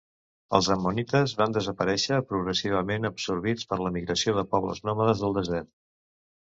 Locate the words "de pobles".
4.41-4.85